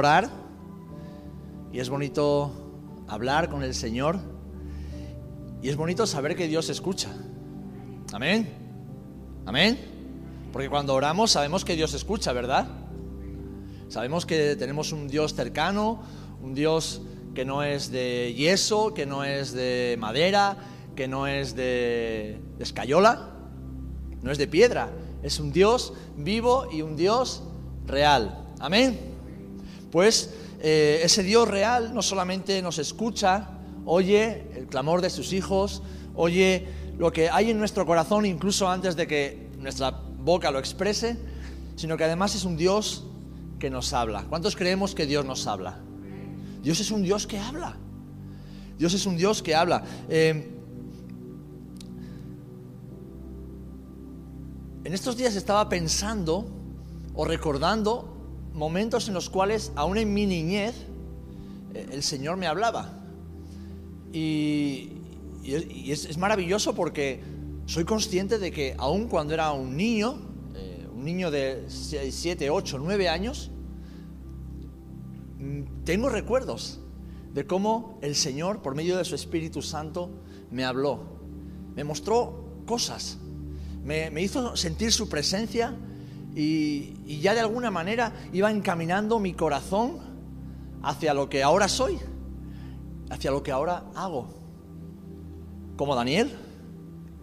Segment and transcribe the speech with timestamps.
[0.00, 0.30] orar
[1.72, 2.50] y es bonito
[3.06, 4.18] hablar con el Señor
[5.60, 7.10] y es bonito saber que Dios escucha.
[8.14, 8.48] Amén.
[9.44, 9.78] Amén.
[10.52, 12.66] Porque cuando oramos sabemos que Dios escucha, ¿verdad?
[13.88, 16.02] Sabemos que tenemos un Dios cercano,
[16.42, 17.02] un Dios
[17.34, 20.56] que no es de yeso, que no es de madera,
[20.96, 23.34] que no es de, escayola,
[24.22, 24.90] no es de piedra,
[25.22, 27.42] es un Dios vivo y un Dios
[27.86, 28.46] real.
[28.60, 29.09] Amén.
[29.90, 30.30] Pues
[30.60, 33.48] eh, ese Dios real no solamente nos escucha,
[33.84, 35.82] oye el clamor de sus hijos,
[36.14, 36.68] oye
[36.98, 41.16] lo que hay en nuestro corazón incluso antes de que nuestra boca lo exprese,
[41.76, 43.04] sino que además es un Dios
[43.58, 44.26] que nos habla.
[44.28, 45.78] ¿Cuántos creemos que Dios nos habla?
[46.62, 47.76] Dios es un Dios que habla.
[48.78, 49.82] Dios es un Dios que habla.
[50.08, 50.56] Eh,
[54.84, 56.46] en estos días estaba pensando
[57.14, 58.19] o recordando
[58.52, 60.74] momentos en los cuales, aún en mi niñez,
[61.74, 62.98] eh, el Señor me hablaba.
[64.12, 64.92] Y,
[65.44, 67.20] es, maravilloso porque
[67.66, 70.18] soy consciente de que aún cuando era un niño,
[70.54, 73.50] eh, un niño de 7, 8, 9 años,
[75.38, 76.80] mm, tengo recuerdos
[77.32, 80.10] de cómo el Señor, por medio de su Espíritu Santo,
[80.50, 81.00] me habló,
[81.74, 83.18] me mostró cosas,
[83.84, 85.74] me, hizo sentir su presencia
[86.34, 89.98] y, ya de alguna manera iba encaminando mi corazón
[90.82, 91.98] hacia lo que ahora soy,
[93.10, 94.28] hacia lo que ahora hago.
[95.76, 96.30] Como Daniel,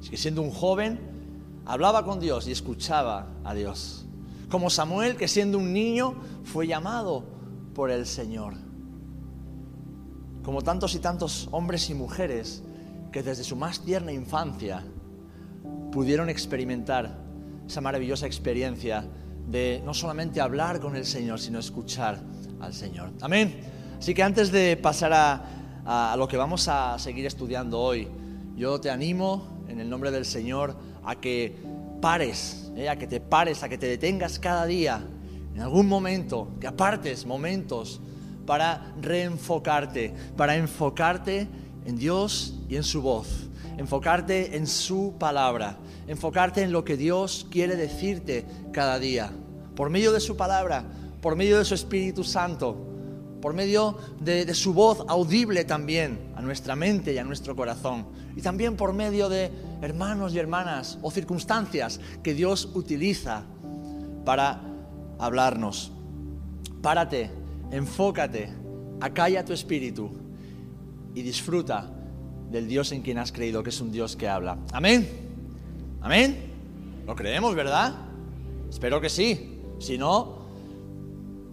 [0.09, 0.99] que siendo un joven
[1.65, 4.05] hablaba con Dios y escuchaba a Dios.
[4.49, 7.25] Como Samuel, que siendo un niño fue llamado
[7.73, 8.53] por el Señor.
[10.43, 12.63] Como tantos y tantos hombres y mujeres
[13.11, 14.83] que desde su más tierna infancia
[15.91, 17.26] pudieron experimentar
[17.67, 19.05] esa maravillosa experiencia
[19.47, 22.19] de no solamente hablar con el Señor, sino escuchar
[22.59, 23.11] al Señor.
[23.21, 23.59] Amén.
[23.99, 28.07] Así que antes de pasar a, lo que vamos a seguir estudiando hoy,
[28.55, 31.55] yo te animo en el nombre del Señor a que
[32.01, 35.01] pares, eh, a que te pares, a que te detengas cada día,
[35.55, 38.01] en algún momento, que apartes momentos
[38.45, 41.47] para reenfocarte, para enfocarte
[41.85, 43.46] en Dios y en su voz,
[43.77, 45.77] enfocarte en su palabra,
[46.07, 49.31] enfocarte en lo que Dios quiere decirte cada día,
[49.75, 50.83] por medio de su palabra,
[51.21, 52.75] por medio de su Espíritu Santo,
[53.41, 58.41] por medio de, su voz audible también a nuestra mente y a nuestro corazón, y
[58.41, 59.51] también por medio de
[59.81, 63.43] hermanos y hermanas o circunstancias que Dios utiliza
[64.25, 64.61] para
[65.19, 65.91] hablarnos.
[66.81, 67.31] Párate,
[67.71, 68.49] enfócate,
[68.99, 70.11] acalla tu espíritu
[71.13, 71.96] y disfruta
[72.49, 74.57] del Dios en quien has creído, que es un Dios que habla.
[74.71, 75.07] Amén.
[76.01, 76.37] Amén.
[77.05, 77.95] Lo creemos, ¿verdad?
[78.69, 79.59] Espero que sí.
[79.79, 80.37] Si no,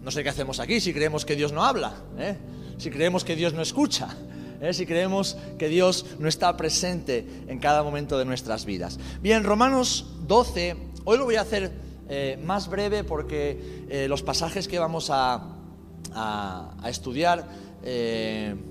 [0.05, 2.37] no sé qué hacemos aquí si creemos que Dios no habla, ¿eh?
[2.77, 4.15] si creemos que Dios no escucha,
[4.61, 4.71] ¿eh?
[4.71, 8.99] si creemos que Dios no está presente en cada momento de nuestras vidas.
[9.21, 10.75] Bien, Romanos 12,
[11.05, 11.71] hoy lo voy a hacer
[12.07, 15.55] eh, más breve porque los pasajes que vamos a,
[16.13, 17.47] a estudiar,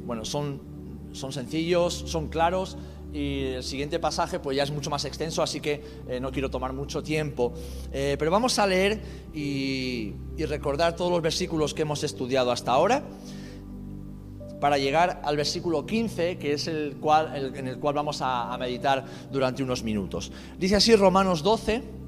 [0.04, 0.73] bueno, son
[1.14, 2.76] son sencillos, son claros
[3.14, 6.50] y el siguiente pasaje pues ya es mucho más extenso, así que eh, no quiero
[6.50, 7.54] tomar mucho tiempo.
[7.92, 9.00] Eh, pero vamos a leer
[9.32, 13.04] y, recordar todos los versículos que hemos estudiado hasta ahora
[14.60, 18.58] para llegar al versículo 15, que es el cual, en el cual vamos a, a
[18.58, 20.32] meditar durante unos minutos.
[20.58, 22.04] Dice así Romanos 12.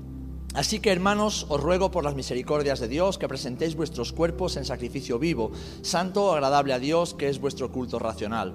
[0.54, 4.64] Así que hermanos, os ruego por las misericordias de Dios que presentéis vuestros cuerpos en
[4.64, 5.52] sacrificio vivo,
[5.82, 8.54] santo, agradable a Dios, que es vuestro culto racional.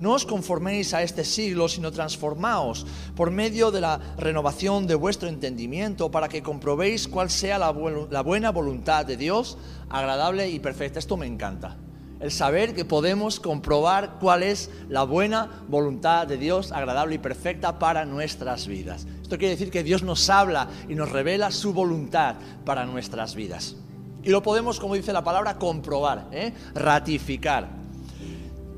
[0.00, 5.28] No os conforméis a este siglo, sino transformaos por medio de la renovación de vuestro
[5.28, 9.56] entendimiento para que comprobéis cuál sea la, buena voluntad de Dios,
[9.88, 10.98] agradable y perfecta.
[10.98, 11.76] Esto me encanta.
[12.18, 17.78] El saber que podemos comprobar cuál es la buena voluntad de Dios, agradable y perfecta
[17.78, 19.06] para nuestras vidas.
[19.20, 23.76] Esto quiere decir que Dios nos habla y nos revela su voluntad para nuestras vidas.
[24.22, 26.52] Y lo podemos, como dice la palabra, comprobar, ¿eh?
[26.74, 27.85] ratificar.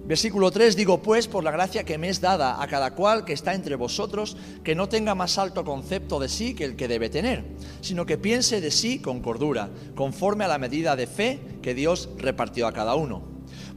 [0.08, 3.34] Versículo 3, digo pues, por la gracia que me es dada a cada cual que
[3.34, 7.10] está entre vosotros, que no tenga más alto concepto de sí que el que debe
[7.10, 7.44] tener,
[7.82, 12.08] sino que piense de sí con cordura, conforme a la medida de fe que Dios
[12.16, 13.37] repartió a cada uno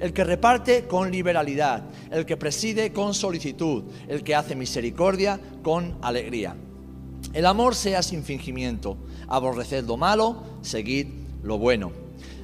[0.00, 5.96] el que reparte con liberalidad, el que preside con solicitud, el que hace misericordia con
[6.02, 6.56] alegría.
[7.32, 8.96] El amor sea sin fingimiento,
[9.28, 11.06] aborreced lo malo, seguid
[11.42, 11.92] lo bueno.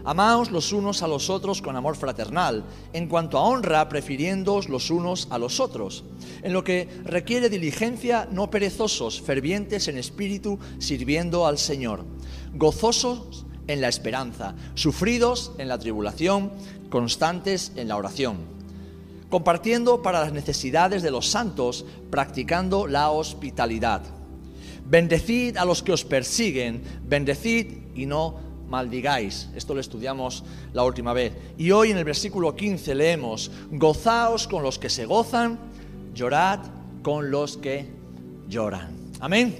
[0.04, 2.64] Amaos los unos a los otros con amor fraternal,
[2.94, 6.04] en cuanto a honra, prefiriéndoos los unos a los otros.
[6.42, 12.06] En lo que requiere diligencia, no perezosos, fervientes en espíritu, sirviendo al Señor.
[12.54, 16.52] Gozosos en la esperanza, sufridos en la tribulación,
[16.90, 18.38] constantes en la oración.
[19.30, 24.02] Compartiendo para las necesidades de los santos, practicando la hospitalidad.
[24.86, 28.36] Bendecid a los que os persiguen, bendecid y no
[28.68, 29.48] maldigáis.
[29.54, 31.34] Esto lo estudiamos la última vez.
[31.58, 35.58] Y hoy en el versículo 15 leemos, gozaos con los que se gozan,
[36.14, 36.60] llorad
[37.02, 37.86] con los que
[38.48, 38.96] lloran.
[39.20, 39.56] Amén.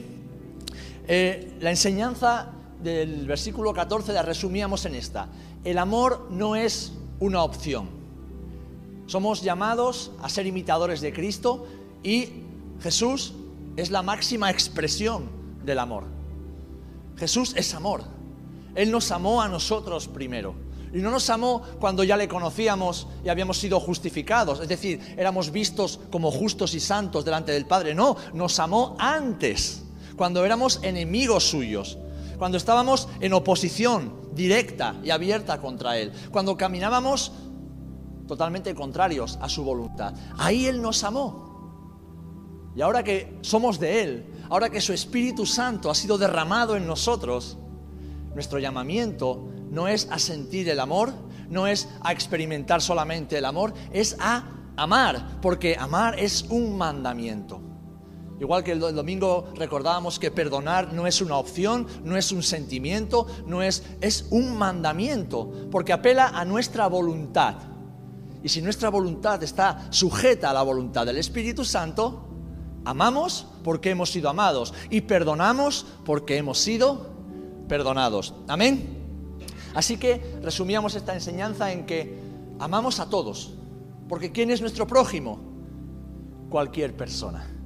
[1.06, 2.50] Eh, la enseñanza
[2.82, 5.28] del versículo 14 la resumíamos en esta.
[5.64, 7.88] El amor no es una opción.
[9.06, 11.66] Somos llamados a ser imitadores de Cristo
[12.02, 12.28] y
[12.80, 13.34] Jesús
[13.76, 15.30] es la máxima expresión
[15.64, 16.04] del amor.
[17.16, 18.02] Jesús es amor.
[18.74, 20.54] Él nos amó a nosotros primero.
[20.92, 25.52] Y no nos amó cuando ya le conocíamos y habíamos sido justificados, es decir, éramos
[25.52, 27.94] vistos como justos y santos delante del Padre.
[27.94, 29.82] No, nos amó antes,
[30.16, 31.98] cuando éramos enemigos suyos,
[32.38, 37.32] cuando estábamos en oposición directa y abierta contra Él, cuando caminábamos
[38.26, 40.14] totalmente contrarios a su voluntad.
[40.38, 41.48] Ahí Él nos amó.
[42.76, 46.86] Y ahora que somos de Él, ahora que su Espíritu Santo ha sido derramado en
[46.86, 47.58] nosotros,
[48.34, 51.12] nuestro llamamiento no es a sentir el amor,
[51.48, 54.44] no es a experimentar solamente el amor, es a
[54.76, 57.67] amar, porque amar es un mandamiento.
[58.40, 63.26] Igual que el domingo recordábamos que perdonar no es una opción, no es un sentimiento,
[63.46, 67.56] no es es un mandamiento, porque apela a nuestra voluntad.
[68.42, 72.28] Y si nuestra voluntad está sujeta a la voluntad del Espíritu Santo,
[72.84, 77.10] amamos porque hemos sido amados y perdonamos porque hemos sido
[77.68, 78.34] perdonados.
[78.46, 78.98] Amén.
[79.74, 82.20] Así que resumíamos esta enseñanza en que
[82.60, 83.54] amamos a todos,
[84.08, 85.40] porque ¿quién es nuestro prójimo?
[86.48, 87.57] Cualquier persona.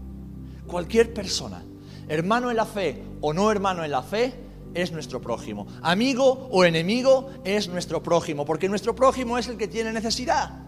[0.72, 1.62] Cualquier persona.
[2.08, 4.32] Hermano en la fe o no hermano en la fe,
[4.72, 5.66] es nuestro prójimo.
[5.82, 10.62] Amigo o enemigo es nuestro prójimo, porque nuestro prójimo es el que tiene necesidad.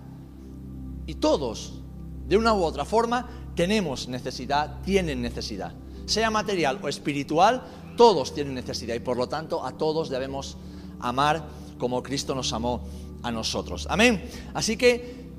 [1.06, 1.80] Y todos,
[2.26, 5.72] de una u otra forma, tenemos necesidad, tienen necesidad.
[6.04, 7.62] Sea material o espiritual,
[7.96, 10.58] todos tienen necesidad y por lo tanto a todos debemos
[11.00, 11.46] amar
[11.78, 12.82] como Cristo nos amó
[13.22, 13.86] a nosotros.
[13.88, 14.22] Amén.
[14.52, 15.30] Así que,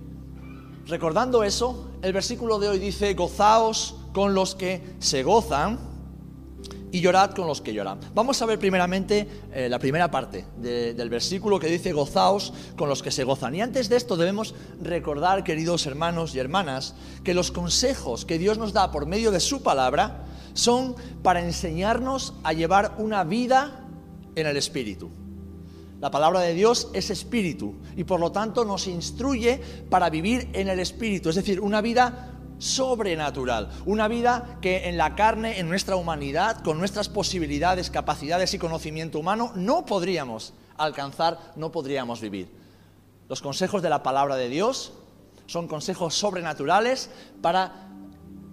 [0.88, 5.78] recordando eso, el versículo de hoy dice, gozaos con los que se gozan
[6.90, 8.00] y llorad con los que lloran.
[8.14, 13.04] Vamos a ver primeramente eh, la primera parte del versículo que dice, gozaos con los
[13.04, 13.56] que se gozan.
[13.56, 16.96] Y antes de esto debemos recordar, queridos hermanos y hermanas,
[17.26, 20.24] que los consejos que Dios nos da por medio de su palabra,
[20.54, 23.84] son para enseñarnos a llevar una vida
[24.36, 25.10] en el Espíritu.
[26.00, 29.60] La palabra de Dios es espíritu y por lo tanto nos instruye
[29.90, 35.16] para vivir en el espíritu, es decir, una vida sobrenatural, una vida que en la
[35.16, 41.72] carne, en nuestra humanidad, con nuestras posibilidades, capacidades y conocimiento humano, no podríamos alcanzar, no
[41.72, 42.50] podríamos vivir.
[43.28, 44.94] Los consejos de la palabra de Dios
[45.48, 47.10] son consejos sobrenaturales
[47.42, 47.90] para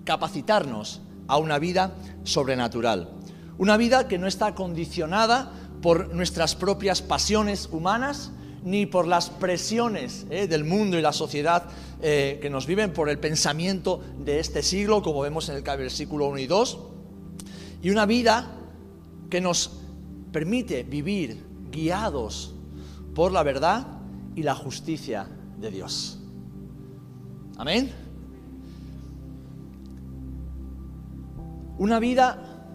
[0.04, 1.92] capacitarnos a una vida
[2.24, 3.08] sobrenatural.
[3.58, 8.30] Una vida que no está condicionada por nuestras propias pasiones humanas,
[8.64, 11.64] ni por las presiones eh, del mundo y la sociedad
[12.04, 16.26] eh, que nos viven, por el pensamiento de este siglo, como vemos en el versículo
[16.26, 16.78] 1 y 2,
[17.80, 18.56] y una vida
[19.30, 19.78] que nos
[20.32, 22.54] permite vivir guiados
[23.14, 23.86] por la verdad
[24.34, 25.28] y la justicia
[25.60, 26.18] de Dios.
[27.56, 27.92] Amén.
[31.78, 32.66] Una vida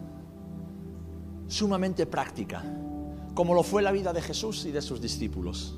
[1.47, 2.63] sumamente práctica,
[3.33, 5.77] como lo fue la vida de Jesús y de sus discípulos.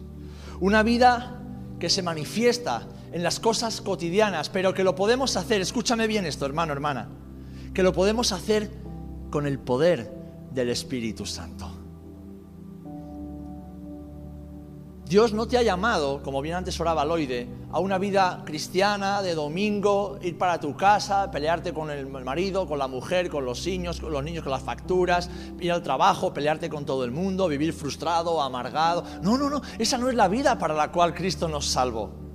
[0.59, 1.41] Una vida
[1.79, 6.45] que se manifiesta en las cosas cotidianas, pero que lo podemos hacer, escúchame bien esto,
[6.45, 7.09] hermano, hermana,
[7.73, 8.71] que lo podemos hacer
[9.29, 10.11] con el poder
[10.51, 11.79] del Espíritu Santo.
[15.09, 19.33] Dios no te ha llamado, como bien antes oraba Loide, a una vida cristiana de
[19.33, 23.99] domingo, ir para tu casa, pelearte con el marido, con la mujer, con los niños,
[23.99, 25.27] con los niños, con las facturas,
[25.59, 29.03] ir al trabajo, pelearte con todo el mundo, vivir frustrado, amargado.
[29.23, 32.28] No, no, no, esa no es la vida para la cual Cristo nos salvó.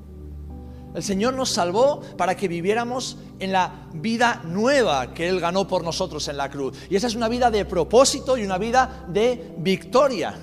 [0.95, 5.83] El Señor nos salvó para que viviéramos en la vida nueva que Él ganó por
[5.83, 6.79] nosotros en la cruz.
[6.89, 10.35] Y esa es una vida de propósito y una vida de victoria.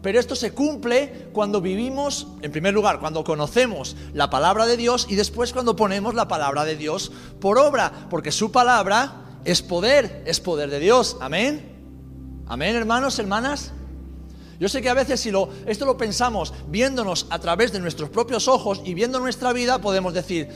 [0.00, 5.06] Pero esto se cumple cuando vivimos, en primer lugar, cuando conocemos la palabra de Dios
[5.08, 10.22] y después cuando ponemos la palabra de Dios por obra, porque su palabra es poder,
[10.26, 11.18] es poder de Dios.
[11.20, 12.42] Amén.
[12.46, 13.72] Amén, hermanos, hermanas.
[14.60, 18.10] Yo sé que a veces si lo, esto lo pensamos viéndonos a través de nuestros
[18.10, 20.48] propios ojos y viendo nuestra vida, podemos decir,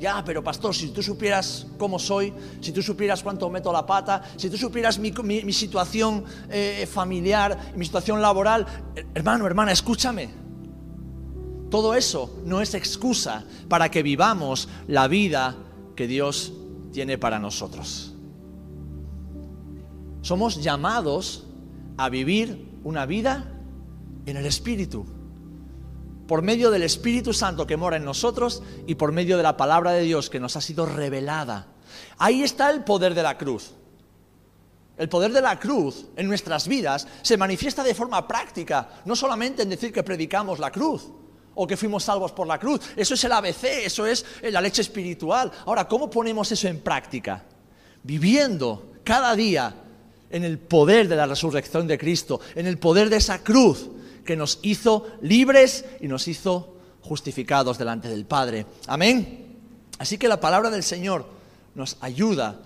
[0.00, 4.22] ya, pero pastor, si tú supieras cómo soy, si tú supieras cuánto meto la pata,
[4.36, 5.12] si tú supieras mi,
[5.52, 8.66] situación eh, familiar, mi situación laboral,
[9.14, 10.30] hermano, hermana, escúchame.
[11.70, 15.54] Todo eso no es excusa para que vivamos la vida
[15.94, 16.52] que Dios
[16.92, 18.14] tiene para nosotros.
[20.22, 21.46] Somos llamados
[21.98, 23.52] a vivir una vida
[24.26, 25.06] en el Espíritu
[26.30, 29.90] por medio del Espíritu Santo que mora en nosotros y por medio de la palabra
[29.90, 31.66] de Dios que nos ha sido revelada.
[32.18, 33.72] Ahí está el poder de la cruz.
[34.96, 39.62] El poder de la cruz en nuestras vidas se manifiesta de forma práctica, no solamente
[39.62, 41.08] en decir que predicamos la cruz
[41.56, 42.80] o que fuimos salvos por la cruz.
[42.94, 45.50] Eso es el ABC, eso es la leche espiritual.
[45.66, 47.44] Ahora, ¿cómo ponemos eso en práctica?
[48.04, 49.74] Viviendo cada día
[50.30, 53.88] en el poder de la resurrección de Cristo, en el poder de esa cruz
[54.24, 58.66] que nos hizo libres y nos hizo justificados delante del Padre.
[58.86, 59.58] Amén.
[59.98, 61.26] Así que la palabra del Señor
[61.74, 62.60] nos ayuda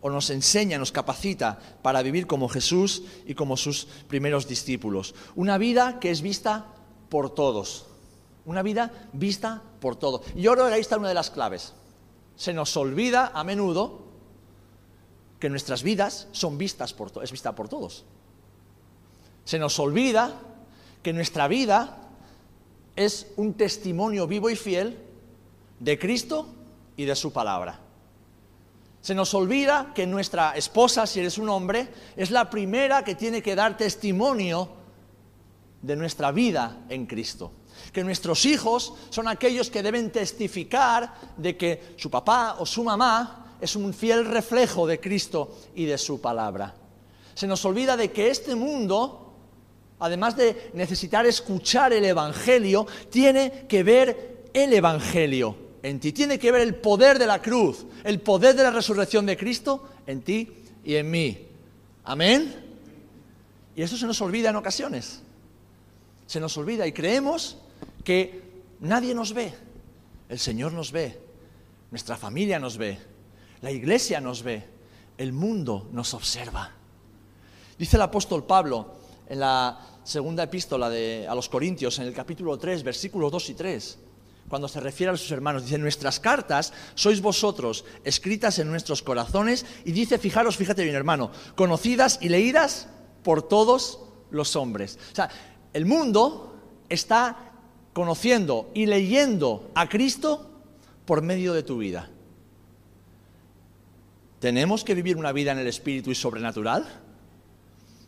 [0.00, 5.14] o nos enseña, nos capacita para vivir como Jesús y como sus primeros discípulos.
[5.34, 6.66] Una vida que es vista
[7.08, 7.86] por todos.
[8.44, 10.22] Una vida vista por todos.
[10.34, 11.74] Y yo creo que ahí está una de las claves.
[12.36, 14.07] Se nos olvida a menudo
[15.38, 18.04] que nuestras vidas son vistas por es vista por todos.
[19.44, 20.40] Se nos olvida
[21.02, 21.96] que nuestra vida
[22.96, 24.98] es un testimonio vivo y fiel
[25.78, 26.48] de Cristo
[26.96, 27.80] y de su palabra.
[29.00, 33.40] Se nos olvida que nuestra esposa, si eres un hombre, es la primera que tiene
[33.40, 34.68] que dar testimonio
[35.80, 37.52] de nuestra vida en Cristo.
[37.92, 43.47] Que nuestros hijos son aquellos que deben testificar de que su papá o su mamá
[43.60, 46.74] es un fiel reflejo de Cristo y de su palabra.
[47.34, 49.28] Se nos olvida de que este mundo
[50.00, 56.12] además de necesitar escuchar el Evangelio, tiene que ver el Evangelio en ti.
[56.12, 59.88] Tiene que ver el poder de la cruz, el poder de la resurrección de Cristo
[60.06, 60.48] en ti
[60.84, 61.46] y en mí.
[62.04, 62.54] Amén.
[63.76, 65.20] Y eso se nos olvida en ocasiones.
[66.26, 67.58] Se nos olvida y creemos
[68.04, 68.42] que
[68.80, 69.52] nadie nos ve.
[70.28, 71.18] El Señor nos ve,
[71.90, 72.98] nuestra familia nos ve,
[73.60, 74.64] la iglesia nos ve,
[75.16, 76.70] el mundo nos observa.
[77.78, 78.94] Dice el apóstol Pablo
[79.28, 83.98] en la segunda epístola a los Corintios, en el capítulo 3, versículos 2 y 3,
[84.48, 89.66] cuando se refiere a sus hermanos, dice, nuestras cartas sois vosotros, escritas en nuestros corazones,
[89.84, 92.88] y dice, fijaros, fíjate bien hermano, conocidas y leídas
[93.22, 94.00] por todos
[94.30, 94.98] los hombres.
[95.12, 95.28] O sea,
[95.74, 96.56] el mundo
[96.88, 97.52] está
[97.92, 100.50] conociendo y leyendo a Cristo
[101.04, 102.08] por medio de tu vida.
[104.40, 106.86] ¿Tenemos que vivir una vida en el espíritu y sobrenatural?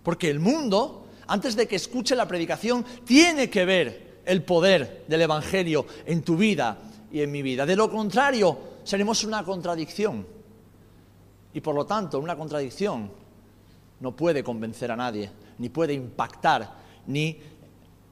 [0.02, 5.22] Porque el mundo antes de que escuche la predicación, tiene que ver el poder del
[5.22, 6.76] Evangelio en tu vida
[7.12, 7.64] y en mi vida.
[7.64, 10.26] De lo contrario, seremos una contradicción.
[11.54, 13.12] Y por lo tanto, una contradicción
[14.00, 16.74] no puede convencer a nadie, ni puede impactar,
[17.06, 17.38] ni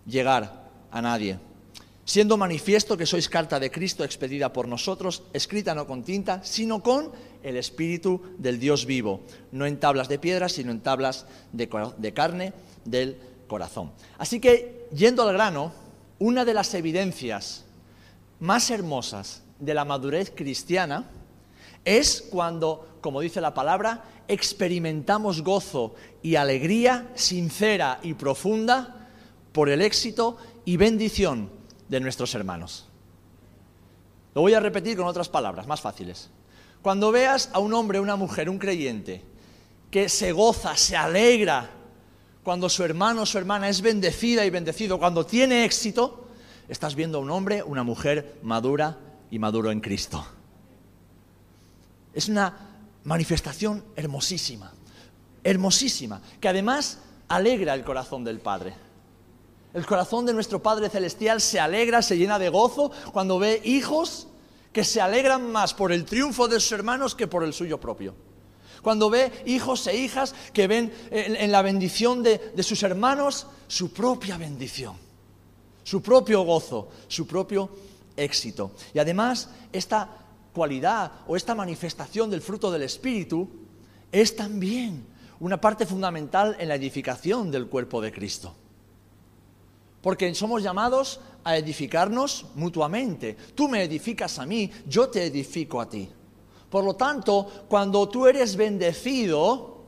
[0.06, 1.40] llegar a nadie.
[2.08, 6.80] Siendo manifiesto que sois carta de Cristo expedida por nosotros, escrita no con tinta, sino
[6.80, 7.12] con
[7.42, 9.20] el Espíritu del Dios vivo,
[9.52, 11.68] no en tablas de piedra, sino en tablas de,
[12.14, 12.54] carne
[12.86, 13.92] del corazón.
[14.16, 15.70] Así que, yendo al grano,
[16.18, 17.66] una de las evidencias
[18.40, 21.10] más hermosas de la madurez cristiana
[21.84, 29.10] es cuando, como dice la palabra, experimentamos gozo y alegría sincera y profunda
[29.52, 31.57] por el éxito y bendición
[31.88, 32.86] de nuestros hermanos.
[34.34, 36.30] Lo voy a repetir con otras palabras más fáciles.
[36.82, 39.24] Cuando veas a un hombre, una mujer, un creyente,
[39.90, 41.70] que se goza, se alegra
[42.42, 46.28] cuando su hermano o su hermana es bendecida y bendecido, cuando tiene éxito,
[46.68, 48.98] estás viendo a un hombre, una mujer madura
[49.30, 50.24] y maduro en Cristo.
[52.14, 52.54] Es una
[53.04, 54.72] manifestación hermosísima,
[55.44, 58.74] hermosísima, que además alegra el corazón del Padre.
[59.74, 64.28] El corazón de nuestro Padre Celestial se alegra, se llena de gozo cuando ve hijos
[64.72, 68.14] que se alegran más por el triunfo de sus hermanos que por el suyo propio.
[68.82, 73.92] Cuando ve hijos e hijas que ven en, la bendición de, de sus hermanos su
[73.92, 74.96] propia bendición,
[75.82, 77.68] su propio gozo, su propio
[78.16, 78.72] éxito.
[78.94, 80.08] Y además, esta
[80.54, 83.48] cualidad o esta manifestación del fruto del Espíritu
[84.10, 85.04] es también
[85.40, 88.54] una parte fundamental en la edificación del cuerpo de Cristo.
[90.00, 93.36] Porque somos llamados a edificarnos mutuamente.
[93.54, 96.08] Tú me edificas a mí, yo te edifico a ti.
[96.70, 99.78] Por lo tanto, cuando tú eres bendecido,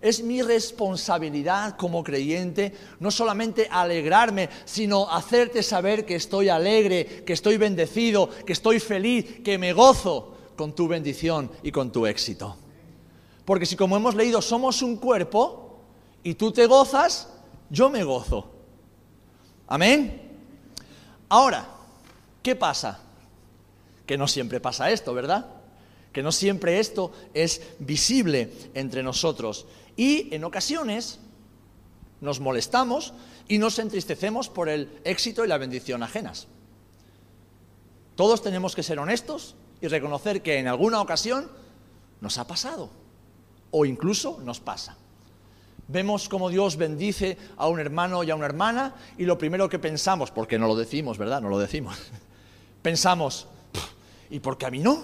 [0.00, 7.32] es mi responsabilidad como creyente no solamente alegrarme, sino hacerte saber que estoy alegre, que
[7.32, 12.56] estoy bendecido, que estoy feliz, que me gozo con tu bendición y con tu éxito.
[13.44, 15.78] Porque si como hemos leído somos un cuerpo
[16.22, 17.28] y tú te gozas,
[17.70, 18.55] yo me gozo.
[19.68, 20.22] Amén.
[21.28, 21.66] Ahora,
[22.42, 23.00] ¿qué pasa?
[24.06, 25.46] Que no siempre pasa esto, ¿verdad?
[26.12, 29.66] Que no siempre esto es visible entre nosotros.
[29.96, 31.18] Y en ocasiones
[32.20, 33.12] nos molestamos
[33.48, 36.46] y nos entristecemos por el éxito y la bendición ajenas.
[38.14, 41.50] Todos tenemos que ser honestos y reconocer que en alguna ocasión
[42.20, 42.90] nos ha pasado
[43.70, 44.96] o incluso nos pasa.
[45.88, 49.78] Vemos cómo Dios bendice a un hermano y a una hermana y lo primero que
[49.78, 51.40] pensamos, porque no lo decimos, ¿verdad?
[51.40, 51.96] No lo decimos.
[52.82, 53.46] Pensamos,
[54.30, 55.02] ¿y por qué a mí no?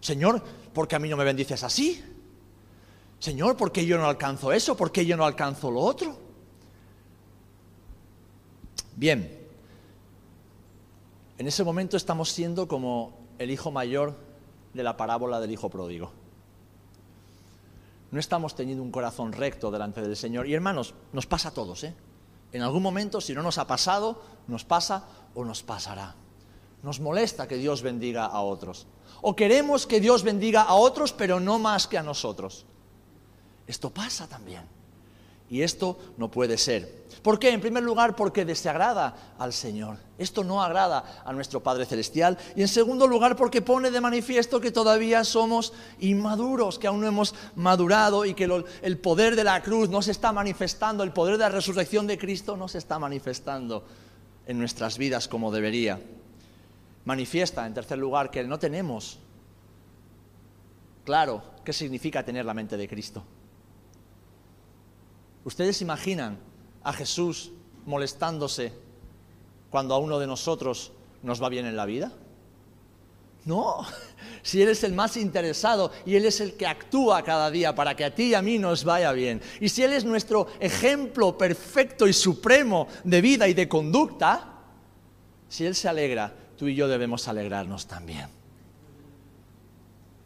[0.00, 0.42] Señor,
[0.72, 2.02] ¿por qué a mí no me bendices así?
[3.20, 4.76] Señor, ¿por qué yo no alcanzo eso?
[4.76, 6.18] ¿Por qué yo no alcanzo lo otro?
[8.96, 9.44] Bien,
[11.38, 14.16] en ese momento estamos siendo como el hijo mayor
[14.72, 16.12] de la parábola del hijo pródigo.
[18.14, 20.46] No estamos teniendo un corazón recto delante del Señor.
[20.46, 21.96] Y hermanos, nos pasa a todos, ¿eh?
[22.52, 26.14] En algún momento, si no nos ha pasado, nos pasa o nos pasará.
[26.84, 28.86] Nos molesta que Dios bendiga a otros.
[29.20, 32.64] O queremos que Dios bendiga a otros, pero no más que a nosotros.
[33.66, 34.62] Esto pasa también.
[35.54, 37.04] Y esto no puede ser.
[37.22, 37.50] ¿Por qué?
[37.50, 39.98] En primer lugar, porque desagrada al Señor.
[40.18, 42.36] Esto no agrada a nuestro Padre Celestial.
[42.56, 47.06] Y en segundo lugar, porque pone de manifiesto que todavía somos inmaduros, que aún no
[47.06, 48.50] hemos madurado y que
[48.82, 52.18] el poder de la cruz no se está manifestando, el poder de la resurrección de
[52.18, 53.84] Cristo no se está manifestando
[54.48, 56.00] en nuestras vidas como debería.
[57.04, 59.20] Manifiesta, en tercer lugar, que no tenemos
[61.04, 63.22] claro qué significa tener la mente de Cristo.
[65.44, 66.38] ¿Ustedes imaginan
[66.82, 67.52] a Jesús
[67.84, 68.72] molestándose
[69.70, 72.12] cuando a uno de nosotros nos va bien en la vida?
[73.44, 73.84] No,
[74.42, 77.94] si Él es el más interesado y Él es el que actúa cada día para
[77.94, 79.42] que a ti y a mí nos vaya bien.
[79.60, 84.60] Y si Él es nuestro ejemplo perfecto y supremo de vida y de conducta,
[85.48, 88.28] si Él se alegra, tú y yo debemos alegrarnos también.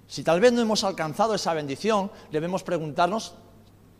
[0.06, 3.34] Si tal vez no hemos alcanzado esa bendición, debemos preguntarnos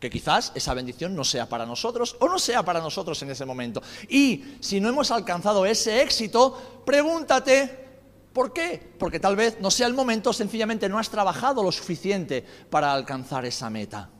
[0.01, 3.45] que quizás esa bendición no sea para nosotros o no sea para nosotros en ese
[3.45, 3.83] momento.
[4.09, 7.87] Y si no hemos alcanzado ese éxito, pregúntate,
[8.33, 8.93] ¿por qué?
[8.99, 13.45] Porque tal vez no sea el momento, sencillamente no has trabajado lo suficiente para alcanzar
[13.45, 14.11] esa meta.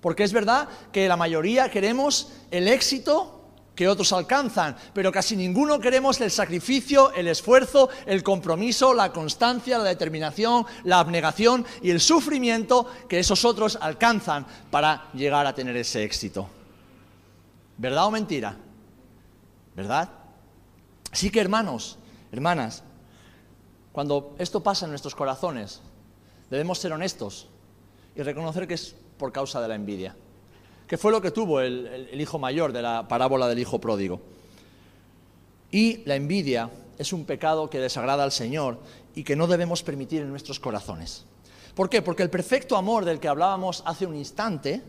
[0.00, 3.45] Porque es verdad que la mayoría queremos el éxito
[3.76, 9.78] que otros alcanzan, pero casi ninguno queremos el sacrificio, el esfuerzo, el compromiso, la constancia,
[9.78, 15.76] la determinación, la abnegación y el sufrimiento que esos otros alcanzan para llegar a tener
[15.76, 16.48] ese éxito.
[17.76, 18.56] ¿Verdad o mentira?
[19.76, 20.08] ¿Verdad?
[21.12, 21.98] Así que hermanos,
[22.32, 22.82] hermanas,
[23.92, 25.82] cuando esto pasa en nuestros corazones,
[26.48, 27.48] debemos ser honestos
[28.14, 30.16] y reconocer que es por causa de la envidia
[30.86, 34.20] que fue lo que tuvo el, hijo mayor de la parábola del hijo pródigo.
[35.70, 38.78] Y la envidia es un pecado que desagrada al Señor
[39.14, 41.24] y que no debemos permitir en nuestros corazones.
[41.74, 42.02] ¿Por qué?
[42.02, 44.80] Porque el perfecto amor del que hablábamos hace un instante,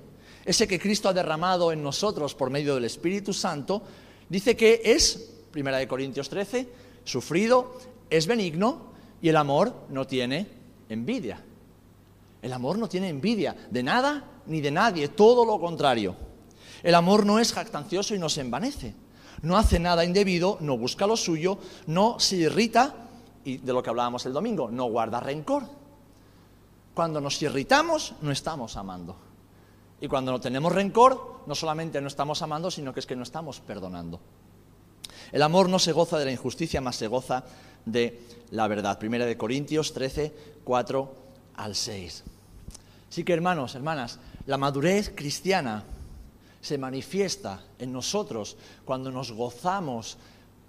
[0.45, 3.81] ese que Cristo ha derramado en nosotros por medio del Espíritu Santo,
[4.29, 6.69] dice que es, primera de Corintios 13,
[7.03, 7.77] sufrido,
[8.09, 10.47] es benigno y el amor no tiene
[10.89, 11.41] envidia.
[12.41, 16.15] El amor no tiene envidia de nada ni de nadie, todo lo contrario.
[16.83, 18.95] El amor no es jactancioso y no se envanece.
[19.41, 22.95] No hace nada indebido, no busca lo suyo, no se irrita,
[23.43, 25.63] y de lo que hablábamos el domingo, no guarda rencor.
[26.93, 29.15] Cuando nos irritamos, no estamos amando.
[30.01, 33.23] Y cuando no tenemos rencor, no solamente no estamos amando, sino que es que no
[33.23, 34.19] estamos perdonando.
[35.31, 37.43] El amor no se goza de la injusticia, más se goza
[37.85, 38.99] de la verdad.
[38.99, 40.33] Primera de Corintios 13,
[40.63, 41.13] 4
[41.55, 42.23] al 6.
[43.09, 45.83] Así que hermanos, hermanas, la madurez cristiana
[46.61, 50.17] se manifiesta en nosotros cuando nos gozamos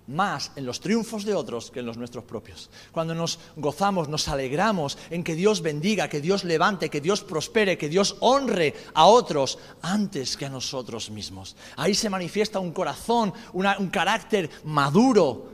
[0.08, 2.70] más en los triunfos de otros que en los nuestros propios.
[2.92, 7.78] Cuando nos gozamos, nos alegramos en que Dios bendiga, que Dios levante, que Dios prospere,
[7.78, 11.56] que Dios honre a otros antes que a nosotros mismos.
[11.76, 15.50] Ahí se manifiesta un corazón, un carácter maduro,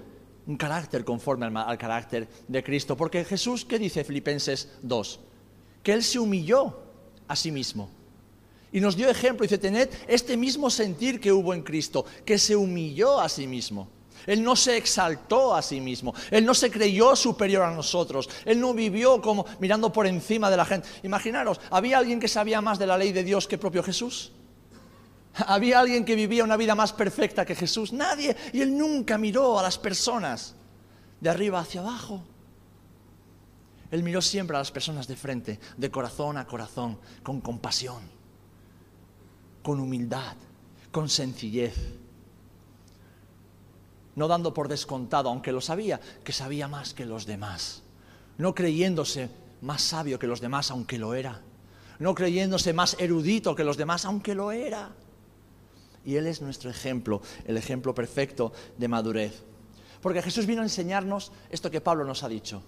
[0.47, 2.97] un carácter conforme al, al carácter de Cristo.
[2.97, 5.21] Porque Jesús, ¿qué dice Filipenses 2?
[5.83, 6.79] Que Él se humilló
[7.27, 7.91] a sí mismo
[8.75, 12.57] Y nos dio ejemplo, dice, tened este mismo sentir que hubo en Cristo, que se
[12.57, 13.89] humilló a sí mismo.
[14.27, 18.59] Él no se exaltó a sí mismo, Él no se creyó superior a nosotros, Él
[18.59, 20.89] no vivió como mirando por encima de la gente.
[21.05, 24.33] Imaginaros, ¿había alguien que sabía más de la ley de Dios que propio Jesús?
[25.35, 27.93] ¿Había alguien que vivía una vida más perfecta que Jesús?
[27.93, 28.37] Nadie.
[28.53, 30.57] Y Él nunca miró a las personas
[31.21, 32.25] de arriba hacia abajo.
[33.93, 38.14] Él miró siempre a las personas de frente, de corazón a corazón, con compasión
[39.65, 40.37] con humildad,
[40.93, 41.75] con sencillez.
[44.15, 47.83] No dando por descontado, aunque lo sabía, que sabía más que los demás.
[48.37, 49.31] No creyéndose
[49.63, 51.41] más sabio que los demás, aunque lo era.
[51.99, 54.93] No creyéndose más erudito que los demás, aunque lo era.
[56.05, 59.43] Y Él es nuestro ejemplo, el ejemplo perfecto de madurez.
[60.03, 62.63] Porque Jesús vino a enseñarnos esto que Pablo nos ha dicho,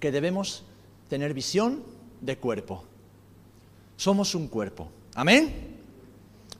[0.00, 0.64] que debemos
[1.10, 1.82] tener visión
[2.22, 2.84] de cuerpo.
[3.98, 4.88] Somos un cuerpo.
[5.14, 5.77] Amén.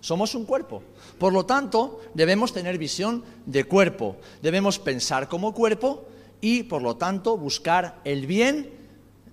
[0.00, 0.82] Somos un cuerpo.
[1.18, 4.16] Por lo tanto, debemos tener visión de cuerpo.
[4.42, 6.06] Debemos pensar como cuerpo
[6.40, 8.70] y, por lo tanto, buscar el bien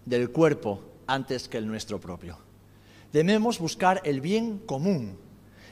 [0.06, 2.38] del cuerpo antes que el nuestro propio.
[3.14, 5.18] Debemos buscar el bien común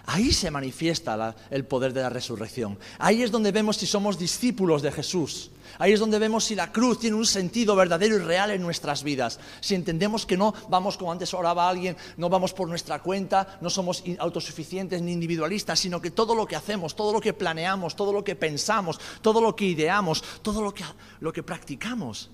[0.06, 2.78] Ahí se manifiesta el poder de la resurrección.
[3.00, 5.52] Ahí es donde vemos si somos discípulos de Jesús.
[5.80, 9.04] Ahí es donde vemos si la cruz tiene un sentido verdadero y real en nuestras
[9.04, 9.40] vidas.
[9.62, 13.70] Si entendemos que no vamos como antes oraba alguien, no vamos por nuestra cuenta, no
[13.70, 18.12] somos autosuficientes ni individualistas, sino que todo lo que hacemos, todo lo que planeamos, todo
[18.12, 20.84] lo que pensamos, todo lo que ideamos, todo lo que,
[21.22, 22.30] lo que practicamos,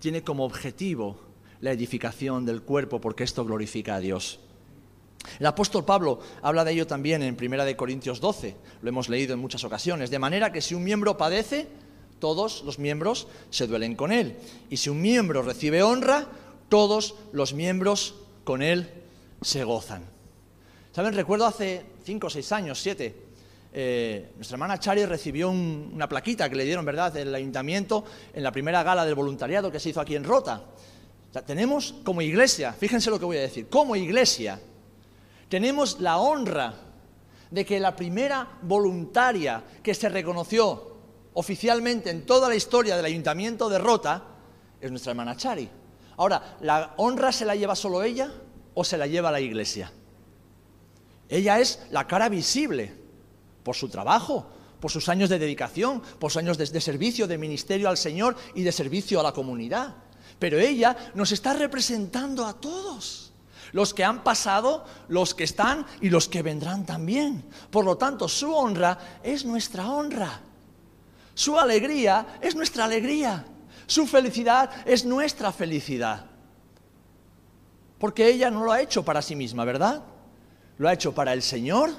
[0.00, 1.20] tiene como objetivo
[1.60, 4.40] la edificación del cuerpo porque esto glorifica a Dios.
[5.38, 9.40] El apóstol Pablo habla de ello también en 1 Corintios 12, lo hemos leído en
[9.40, 11.68] muchas ocasiones, de manera que si un miembro padece,
[12.18, 14.36] todos los miembros se duelen con él.
[14.70, 16.28] Y si un miembro recibe honra,
[16.68, 18.88] todos los miembros con él
[19.40, 20.04] se gozan.
[20.92, 21.14] ¿Saben?
[21.14, 23.14] Recuerdo hace cinco, seis años, siete,
[23.74, 28.04] eh, nuestra hermana Chari recibió una plaquita que le dieron, ¿verdad?, del ayuntamiento
[28.34, 30.64] en la primera gala del voluntariado que se hizo aquí en Rota.
[31.46, 34.60] tenemos como iglesia, fíjense lo que voy a decir, como iglesia,
[35.52, 36.72] tenemos la honra
[37.50, 40.96] de que la primera voluntaria que se reconoció
[41.34, 44.22] oficialmente en toda la historia del ayuntamiento de Rota
[44.80, 45.68] es nuestra hermana Chari.
[46.16, 48.32] Ahora, ¿la honra se la lleva solo ella
[48.72, 49.92] o se la lleva la iglesia?
[51.28, 52.90] Ella es la cara visible
[53.62, 54.46] por su trabajo,
[54.80, 58.36] por sus años de dedicación, por sus años de, de, servicio, de ministerio al Señor
[58.54, 59.96] y de servicio a la comunidad.
[60.38, 63.31] Pero ella nos está representando a todos
[63.72, 67.44] los que han pasado, los que están y los que vendrán también.
[67.70, 70.40] Por lo tanto, su honra es nuestra honra.
[71.34, 73.44] Su alegría es nuestra alegría.
[73.86, 76.26] Su felicidad es nuestra felicidad.
[77.98, 80.02] Porque ella no lo ha hecho para sí misma, ¿verdad?
[80.78, 81.90] Lo ha hecho para el Señor,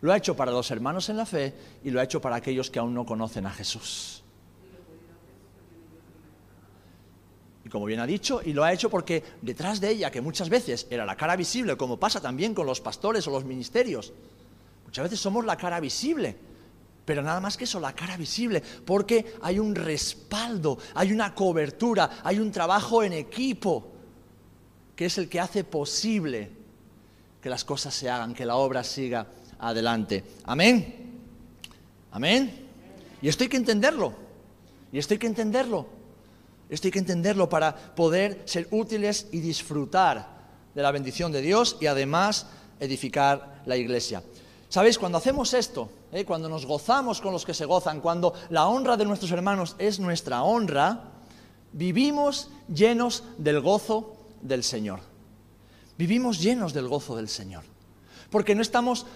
[0.00, 2.70] lo ha hecho para los hermanos en la fe y lo ha hecho para aquellos
[2.70, 4.23] que aún no conocen a Jesús.
[7.64, 10.50] Y como bien ha dicho, y lo ha hecho porque detrás de ella, que muchas
[10.50, 14.12] veces era la cara visible, como pasa también con los pastores o los ministerios,
[14.84, 16.36] muchas veces somos la cara visible,
[17.04, 22.20] pero nada más que eso, la cara visible, porque hay un respaldo, hay una cobertura,
[22.22, 23.92] hay un trabajo en equipo,
[24.94, 26.50] que es el que hace posible
[27.42, 29.26] que las cosas se hagan, que la obra siga
[29.58, 30.24] adelante.
[30.44, 31.20] Amén.
[32.10, 32.66] Amén.
[33.20, 34.14] Y esto hay que entenderlo.
[34.92, 35.86] Y esto hay que entenderlo.
[36.74, 40.26] Esto hay que entenderlo para poder ser útiles y disfrutar
[40.74, 42.48] de la bendición de Dios y además
[42.80, 44.24] edificar la iglesia.
[44.68, 44.98] ¿Sabéis?
[44.98, 48.96] Cuando hacemos esto, eh, cuando nos gozamos con los que se gozan, cuando la honra
[48.96, 51.12] de nuestros hermanos es nuestra honra,
[51.72, 54.98] vivimos llenos del gozo del Señor.
[55.96, 57.62] Vivimos llenos del gozo del Señor.
[58.30, 59.06] Porque no estamos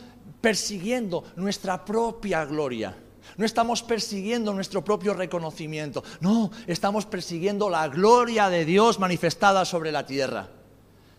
[0.41, 2.95] persiguiendo nuestra propia gloria
[3.37, 9.93] no estamos persiguiendo nuestro propio reconocimiento, no, estamos persiguiendo la gloria de Dios manifestada sobre
[9.93, 10.49] la tierra.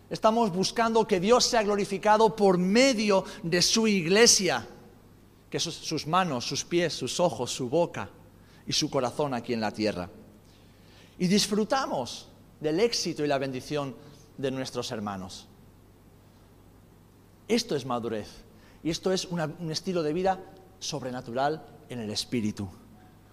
[0.10, 4.68] Estamos buscando que Dios sea glorificado por medio de su iglesia,
[5.50, 8.10] que sus, sus manos, sus pies, sus ojos, su boca
[8.66, 10.10] y su corazón aquí en la tierra.
[11.20, 12.28] Y disfrutamos
[12.60, 13.96] del éxito y la bendición
[14.38, 15.48] de nuestros hermanos.
[17.48, 18.28] Esto es madurez
[18.84, 20.40] y esto es un estilo de vida
[20.80, 22.70] sobrenatural en el Espíritu.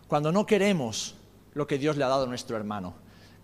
[0.09, 1.15] Cuando no queremos
[1.55, 2.95] lo que Dios le ha dado a nuestro hermano,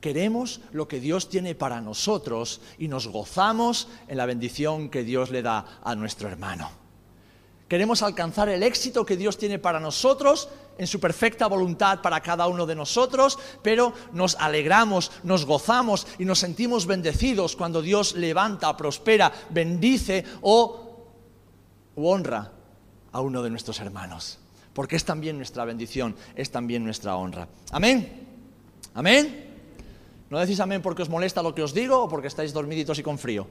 [0.01, 5.31] queremos lo que Dios tiene para nosotros y nos gozamos en la bendición que Dios
[5.31, 6.71] le da a nuestro hermano.
[7.69, 12.47] Queremos alcanzar el éxito que Dios tiene para nosotros, en su perfecta voluntad para cada
[12.47, 18.77] uno de nosotros, pero nos alegramos, nos gozamos y nos sentimos bendecidos cuando Dios levanta,
[18.77, 21.07] prospera, bendice o
[21.97, 22.53] honra
[23.13, 24.39] a uno de nuestros hermanos.
[24.73, 27.49] Porque es también nuestra bendición, es también nuestra honra.
[27.71, 28.27] Amén.
[28.95, 29.53] Amén.
[30.31, 33.03] ¿No decís amén porque os molesta lo que os digo o porque estáis dormiditos y
[33.03, 33.47] con frío?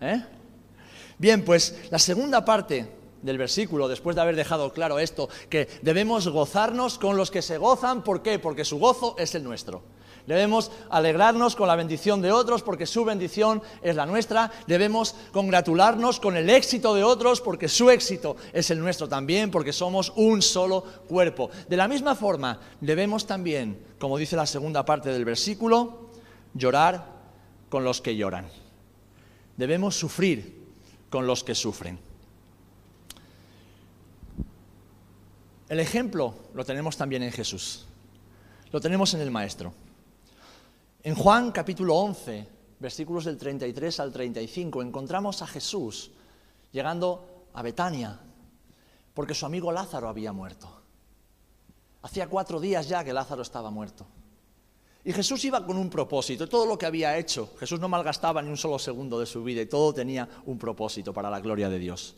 [0.00, 0.22] ¿Eh?
[1.18, 2.86] Bien, pues la segunda parte
[3.22, 7.58] del versículo, después de haber dejado claro esto, que debemos gozarnos con los que se
[7.58, 8.38] gozan, ¿por qué?
[8.38, 9.82] Porque su gozo es el nuestro.
[10.26, 14.50] Debemos alegrarnos con la bendición de otros porque su bendición es la nuestra.
[14.66, 19.72] Debemos congratularnos con el éxito de otros porque su éxito es el nuestro también, porque
[19.72, 21.50] somos un solo cuerpo.
[21.68, 26.10] De la misma forma, debemos también, como dice la segunda parte del versículo,
[26.54, 27.06] llorar
[27.68, 28.46] con los que lloran.
[29.56, 30.62] Debemos sufrir
[31.10, 31.98] con los que sufren.
[35.68, 37.86] El ejemplo lo tenemos también en Jesús.
[38.70, 39.72] Lo tenemos en el Maestro.
[41.04, 42.46] En Juan capítulo 11,
[42.78, 46.12] versículos del 33 al 35, encontramos a Jesús
[46.70, 48.20] llegando a Betania,
[49.12, 50.68] porque su amigo Lázaro había muerto.
[52.02, 54.06] Hacía cuatro días ya que Lázaro estaba muerto.
[55.04, 58.50] Y Jesús iba con un propósito, todo lo que había hecho, Jesús no malgastaba ni
[58.50, 61.80] un solo segundo de su vida y todo tenía un propósito para la gloria de
[61.80, 62.14] Dios.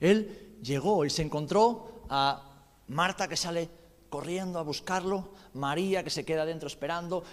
[0.00, 3.68] Él llegó y se encontró a Marta que sale
[4.08, 7.24] corriendo a buscarlo, María que se queda dentro esperando,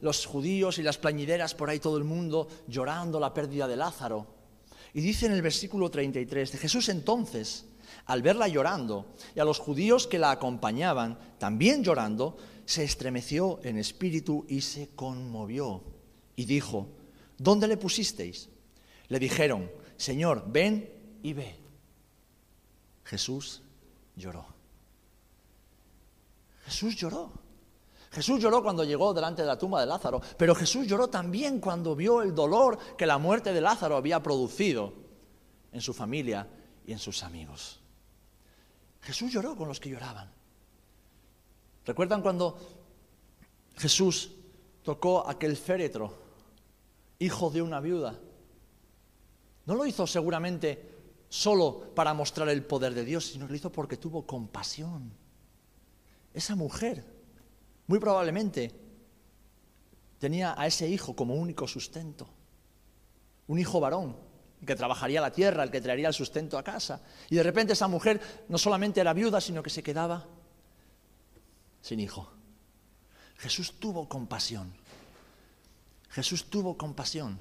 [0.00, 4.26] los judíos y las plañideras por ahí todo el mundo llorando la pérdida de Lázaro.
[4.92, 7.66] Y dice en el versículo 33, de Jesús entonces,
[8.06, 13.78] al verla llorando y a los judíos que la acompañaban también llorando, se estremeció en
[13.78, 15.82] espíritu y se conmovió
[16.36, 16.88] y dijo,
[17.36, 18.48] ¿dónde le pusisteis?
[19.08, 20.88] Le dijeron, Señor, ven
[21.22, 21.56] y ve.
[23.04, 23.62] Jesús
[24.16, 24.59] lloró.
[26.70, 27.32] Jesús lloró.
[28.12, 31.96] Jesús lloró cuando llegó delante de la tumba de Lázaro, pero Jesús lloró también cuando
[31.96, 34.92] vio el dolor que la muerte de Lázaro había producido
[35.72, 36.48] en su familia
[36.86, 37.80] y en sus amigos.
[39.00, 40.32] Jesús lloró con los que lloraban.
[41.84, 42.56] ¿Recuerdan cuando
[43.76, 44.30] Jesús
[44.84, 46.14] tocó aquel féretro,
[47.18, 48.16] hijo de una viuda?
[49.66, 53.96] No lo hizo seguramente solo para mostrar el poder de Dios, sino lo hizo porque
[53.96, 55.18] tuvo compasión.
[56.32, 57.04] Esa mujer,
[57.86, 58.72] muy probablemente,
[60.18, 62.28] tenía a ese hijo como único sustento.
[63.48, 64.16] Un hijo varón,
[64.64, 67.02] que trabajaría la tierra, el que traería el sustento a casa.
[67.30, 70.26] Y de repente esa mujer no solamente era viuda, sino que se quedaba
[71.80, 72.30] sin hijo.
[73.38, 74.72] Jesús tuvo compasión.
[76.10, 77.38] Jesús tuvo compasión.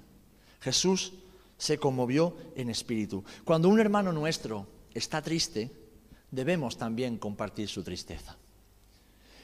[0.62, 1.14] Jesús
[1.58, 3.24] se conmovió en espíritu.
[3.44, 5.72] Cuando un hermano nuestro está triste,
[6.32, 8.38] debemos también compartir su tristeza.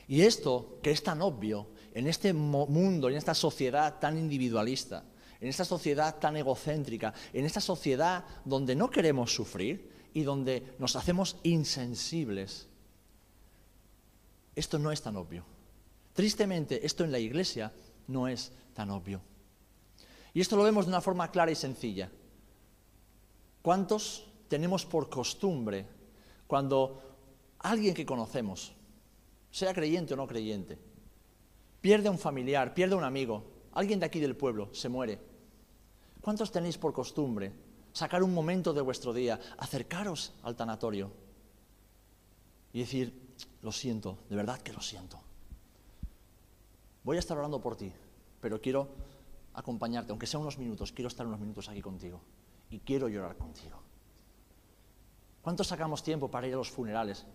[0.07, 5.03] Y esto, que es tan obvio, en este mundo, en esta sociedad tan individualista,
[5.39, 10.95] en esta sociedad tan egocéntrica, en esta sociedad donde no queremos sufrir y donde nos
[10.95, 12.67] hacemos insensibles
[14.55, 15.43] esto no es tan obvio.
[16.13, 17.73] Tristemente, esto en la iglesia
[18.07, 19.21] no es tan obvio.
[20.33, 22.09] Y esto lo vemos de una forma clara y sencilla.
[23.61, 25.85] ¿Cuántos tenemos por costumbre
[26.47, 27.01] cuando
[27.59, 28.73] alguien que conocemos,
[29.55, 30.77] sea creyente o no creyente,
[31.79, 35.17] pierde a un familiar, pierde a un amigo, alguien de aquí del pueblo se muere?
[36.19, 37.53] ¿Cuántos tenéis por costumbre
[37.95, 41.09] sacar un momento de vuestro día, acercaros al tanatorio
[42.73, 43.13] y decir,
[43.61, 45.17] lo siento, de verdad que lo siento.
[47.05, 47.93] Voy a estar orando por ti,
[48.41, 48.89] pero quiero
[49.53, 52.19] acompañarte, aunque sea unos minutos, quiero estar unos minutos aquí contigo
[52.69, 53.79] y quiero llorar contigo.
[55.41, 57.25] ¿Cuántos sacamos tiempo para ir a los funerales?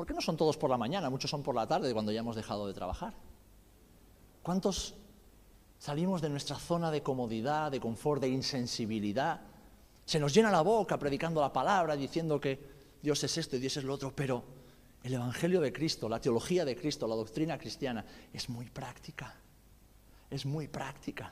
[0.00, 1.10] ¿Por qué no son todos por la mañana?
[1.10, 3.12] Muchos son por la tarde, cuando ya hemos dejado de trabajar.
[4.42, 4.94] ¿Cuántos
[5.78, 9.42] salimos de nuestra zona de comodidad, de confort, de insensibilidad?
[10.06, 12.58] Se nos llena la boca predicando la palabra, diciendo que
[13.02, 14.42] Dios es esto y Dios es lo otro, pero
[15.02, 19.34] el Evangelio de Cristo, la teología de Cristo, la doctrina cristiana es muy práctica,
[20.30, 21.30] es muy práctica.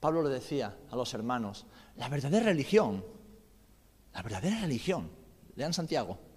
[0.00, 1.66] Pablo le decía a los hermanos,
[1.96, 3.04] la verdadera religión,
[4.14, 5.10] la verdadera religión,
[5.56, 6.29] lean Santiago,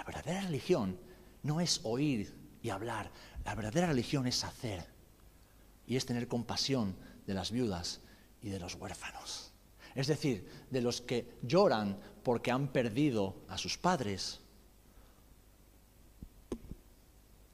[0.00, 0.98] la verdadera religión
[1.42, 3.10] no es oír y hablar,
[3.44, 4.82] la verdadera religión es hacer.
[5.86, 8.00] Y es tener compasión de las viudas
[8.40, 9.52] y de los huérfanos.
[9.94, 14.40] Es decir, de los que lloran porque han perdido a sus padres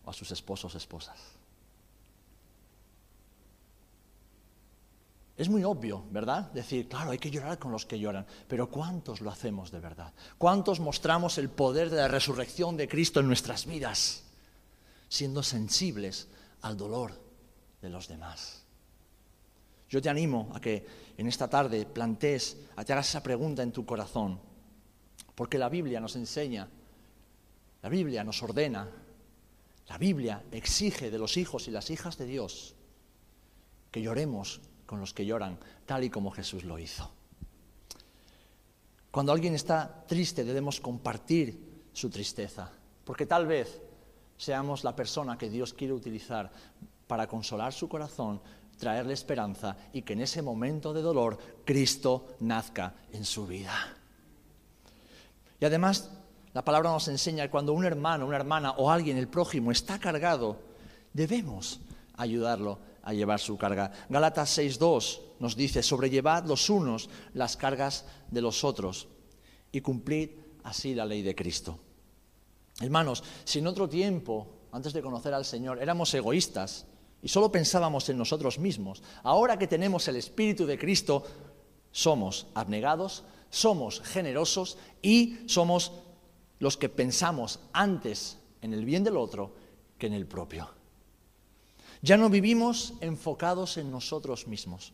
[0.04, 1.35] o a sus esposos esposas.
[5.36, 6.50] Es muy obvio, ¿verdad?
[6.52, 10.14] Decir, claro, hay que llorar con los que lloran, pero ¿cuántos lo hacemos de verdad?
[10.38, 14.24] ¿Cuántos mostramos el poder de la resurrección de Cristo en nuestras vidas,
[15.08, 16.28] siendo sensibles
[16.62, 17.12] al dolor
[17.82, 18.64] de los demás?
[19.90, 20.86] Yo te animo a que
[21.18, 24.40] en esta tarde plantees, a que hagas esa pregunta en tu corazón,
[25.34, 26.66] porque la Biblia nos enseña,
[27.82, 28.88] la Biblia nos ordena,
[29.86, 32.74] la Biblia exige de los hijos y las hijas de Dios
[33.90, 37.10] que lloremos con los que lloran, tal y como Jesús lo hizo.
[39.10, 42.70] Cuando alguien está triste debemos compartir su tristeza,
[43.04, 43.80] porque tal vez
[44.36, 46.50] seamos la persona que Dios quiere utilizar
[47.06, 48.40] para consolar su corazón,
[48.78, 53.72] traerle esperanza y que en ese momento de dolor Cristo nazca en su vida.
[55.60, 56.10] Y además
[56.52, 59.98] la palabra nos enseña que cuando un hermano, una hermana o alguien, el prójimo, está
[59.98, 60.58] cargado,
[61.12, 61.80] debemos
[62.16, 63.92] ayudarlo a llevar su carga.
[64.08, 69.06] Gálatas 6.2 nos dice, sobrellevad los unos las cargas de los otros
[69.70, 70.30] y cumplid
[70.64, 71.78] así la ley de Cristo.
[72.80, 76.86] Hermanos, si en otro tiempo, antes de conocer al Señor, éramos egoístas
[77.22, 81.24] y solo pensábamos en nosotros mismos, ahora que tenemos el Espíritu de Cristo,
[81.92, 85.92] somos abnegados, somos generosos y somos
[86.58, 89.54] los que pensamos antes en el bien del otro
[89.96, 90.75] que en el propio.
[92.06, 94.92] Ya no vivimos enfocados en nosotros mismos,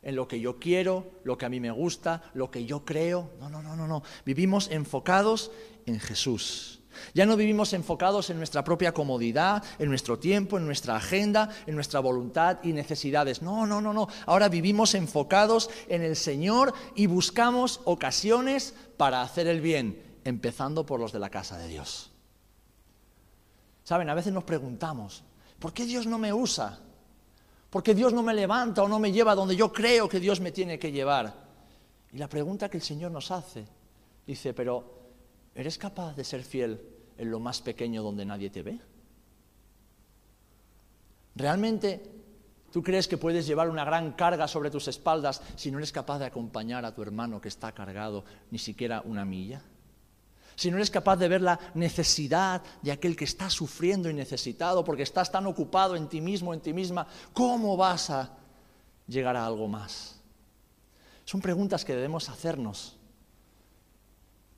[0.00, 3.32] en lo que yo quiero, lo que a mí me gusta, lo que yo creo.
[3.40, 4.04] No, no, no, no, no.
[4.24, 5.50] Vivimos enfocados
[5.86, 6.78] en Jesús.
[7.14, 11.74] Ya no vivimos enfocados en nuestra propia comodidad, en nuestro tiempo, en nuestra agenda, en
[11.74, 13.42] nuestra voluntad y necesidades.
[13.42, 14.06] No, no, no, no.
[14.24, 21.00] Ahora vivimos enfocados en el Señor y buscamos ocasiones para hacer el bien, empezando por
[21.00, 22.12] los de la casa de Dios.
[23.82, 25.24] Saben, a veces nos preguntamos,
[25.62, 26.76] ¿Por qué Dios no me usa?
[27.70, 30.40] ¿Por qué Dios no me levanta o no me lleva donde yo creo que Dios
[30.40, 31.32] me tiene que llevar?
[32.12, 33.64] Y la pregunta que el Señor nos hace,
[34.26, 35.12] dice, pero
[35.54, 36.82] ¿eres capaz de ser fiel
[37.16, 38.80] en lo más pequeño donde nadie te ve?
[41.36, 42.10] ¿Realmente
[42.72, 46.18] tú crees que puedes llevar una gran carga sobre tus espaldas si no eres capaz
[46.18, 49.62] de acompañar a tu hermano que está cargado ni siquiera una milla?
[50.56, 54.84] Si no eres capaz de ver la necesidad de aquel que está sufriendo y necesitado
[54.84, 58.36] porque estás tan ocupado en ti mismo, en ti misma, ¿cómo vas a
[59.06, 60.20] llegar a algo más?
[61.24, 62.96] Son preguntas que debemos hacernos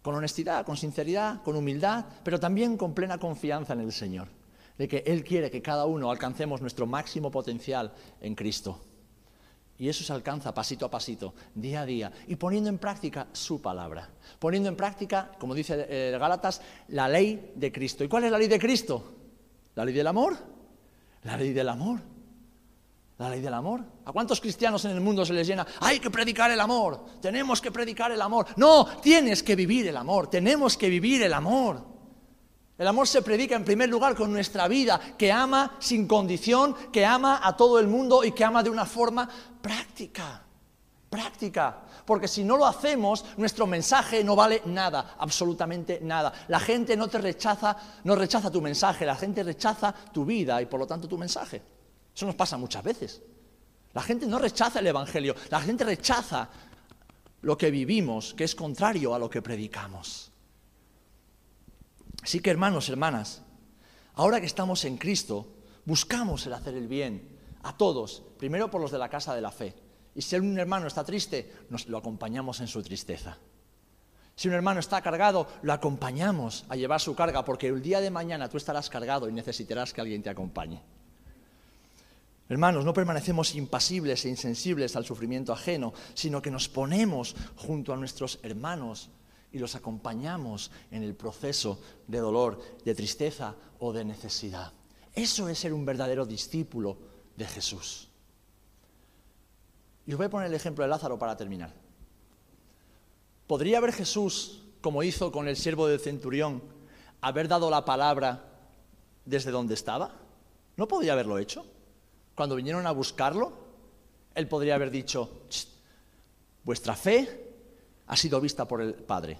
[0.02, 4.28] con honestidad, con sinceridad, con humildad, pero también con plena confianza en el Señor,
[4.76, 8.80] de que Él quiere que cada uno alcancemos nuestro máximo potencial en Cristo.
[9.78, 13.60] Y eso se alcanza pasito a pasito, día a día, y poniendo en práctica su
[13.60, 14.08] palabra.
[14.38, 18.04] Poniendo en práctica, como dice eh, Gálatas, la ley de Cristo.
[18.04, 19.12] ¿Y cuál es la ley de Cristo?
[19.74, 20.36] ¿La ley del amor?
[21.24, 22.00] La ley del amor.
[23.18, 23.80] La ley del amor.
[24.04, 25.66] ¿A cuántos cristianos en el mundo se les llena?
[25.80, 27.04] Hay que predicar el amor.
[27.20, 28.46] Tenemos que predicar el amor.
[28.56, 30.28] No, tienes que vivir el amor.
[30.28, 31.93] Tenemos que vivir el amor.
[32.76, 37.06] El amor se predica en primer lugar con nuestra vida, que ama sin condición, que
[37.06, 39.28] ama a todo el mundo y que ama de una forma
[39.62, 40.42] práctica.
[41.08, 41.82] Práctica.
[42.04, 46.32] Porque si no lo hacemos, nuestro mensaje no vale nada, absolutamente nada.
[46.48, 50.66] La gente no te rechaza, no rechaza tu mensaje, la gente rechaza tu vida y
[50.66, 51.62] por lo tanto tu mensaje.
[52.14, 53.22] Eso nos pasa muchas veces.
[53.92, 56.48] La gente no rechaza el Evangelio, la gente rechaza
[57.42, 60.33] lo que vivimos, que es contrario a lo que predicamos.
[62.24, 63.42] Así que hermanos, hermanas,
[64.14, 65.46] ahora que estamos en Cristo,
[65.84, 67.28] buscamos el hacer el bien
[67.62, 69.74] a todos, primero por los de la casa de la fe.
[70.14, 73.36] Y si un hermano está triste, nos lo acompañamos en su tristeza.
[74.36, 78.10] Si un hermano está cargado, lo acompañamos a llevar su carga, porque el día de
[78.10, 80.80] mañana tú estarás cargado y necesitarás que alguien te acompañe.
[82.48, 87.98] Hermanos, no permanecemos impasibles e insensibles al sufrimiento ajeno, sino que nos ponemos junto a
[87.98, 89.10] nuestros hermanos
[89.54, 94.72] y los acompañamos en el proceso de dolor, de tristeza o de necesidad.
[95.14, 96.98] Eso es ser un verdadero discípulo
[97.36, 98.08] de Jesús.
[100.06, 101.72] Y os voy a poner el ejemplo de Lázaro para terminar.
[103.46, 106.60] ¿Podría haber Jesús, como hizo con el siervo del centurión,
[107.20, 108.58] haber dado la palabra
[109.24, 110.16] desde donde estaba?
[110.76, 111.64] ¿No podría haberlo hecho?
[112.34, 113.52] Cuando vinieron a buscarlo,
[114.34, 115.42] él podría haber dicho,
[116.64, 117.43] vuestra fe
[118.06, 119.38] ha sido vista por el Padre.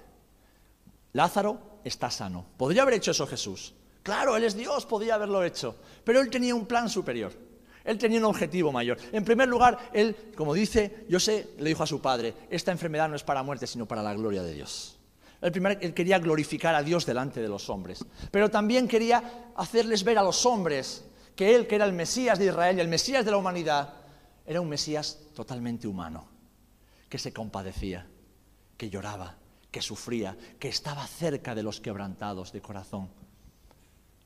[1.12, 2.44] Lázaro está sano.
[2.56, 3.74] ¿Podría haber hecho eso Jesús?
[4.02, 5.76] Claro, Él es Dios, podría haberlo hecho.
[6.04, 7.32] Pero Él tenía un plan superior.
[7.84, 8.98] Él tenía un objetivo mayor.
[9.12, 13.08] En primer lugar, Él, como dice, yo sé, le dijo a su Padre, esta enfermedad
[13.08, 14.98] no es para muerte, sino para la gloria de Dios.
[15.40, 18.02] El primer, él quería glorificar a Dios delante de los hombres.
[18.30, 21.04] Pero también quería hacerles ver a los hombres
[21.36, 23.92] que Él, que era el Mesías de Israel y el Mesías de la humanidad,
[24.46, 26.26] era un Mesías totalmente humano,
[27.10, 28.06] que se compadecía,
[28.76, 29.36] que lloraba,
[29.70, 33.08] que sufría, que estaba cerca de los quebrantados de corazón.